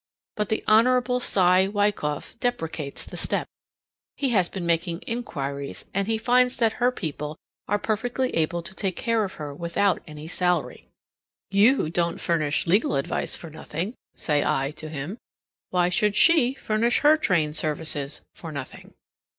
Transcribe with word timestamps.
But 0.35 0.49
the 0.49 0.63
Hon. 0.67 1.19
Cy 1.19 1.67
Wykoff 1.67 2.33
deprecates 2.39 3.05
the 3.05 3.17
step. 3.17 3.45
He 4.17 4.29
has 4.29 4.49
been 4.49 4.65
making 4.65 5.03
inquiries, 5.05 5.85
and 5.93 6.07
he 6.07 6.17
finds 6.17 6.57
that 6.57 6.81
her 6.81 6.91
people 6.91 7.37
are 7.67 7.77
perfectly 7.77 8.31
able 8.35 8.63
to 8.63 8.73
take 8.73 8.95
care 8.95 9.23
of 9.23 9.33
her 9.33 9.53
without 9.53 10.01
any 10.07 10.27
salary. 10.27 10.87
"You 11.51 11.91
don't 11.91 12.19
furnish 12.19 12.65
legal 12.65 12.95
advice 12.95 13.35
for 13.35 13.51
nothing," 13.51 13.93
say 14.15 14.43
I 14.43 14.71
to 14.77 14.89
him. 14.89 15.19
"Why 15.69 15.89
should 15.89 16.15
she 16.15 16.55
furnish 16.55 17.01
her 17.01 17.15
trained 17.15 17.55
services 17.55 18.21
for 18.33 18.51
nothing?" 18.51 18.95